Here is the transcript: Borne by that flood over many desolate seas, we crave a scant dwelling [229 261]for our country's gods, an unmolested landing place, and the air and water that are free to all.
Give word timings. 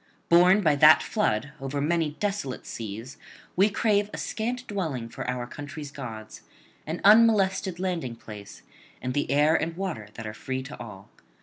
Borne 0.29 0.61
by 0.61 0.75
that 0.77 1.03
flood 1.03 1.51
over 1.61 1.79
many 1.79 2.13
desolate 2.19 2.65
seas, 2.65 3.17
we 3.55 3.69
crave 3.69 4.09
a 4.11 4.17
scant 4.17 4.65
dwelling 4.65 5.07
[229 5.09 5.09
261]for 5.09 5.29
our 5.41 5.45
country's 5.45 5.91
gods, 5.91 6.41
an 6.87 7.01
unmolested 7.03 7.79
landing 7.79 8.15
place, 8.15 8.63
and 8.99 9.13
the 9.13 9.29
air 9.29 9.53
and 9.55 9.77
water 9.77 10.07
that 10.15 10.25
are 10.25 10.33
free 10.33 10.63
to 10.63 10.79
all. 10.79 11.11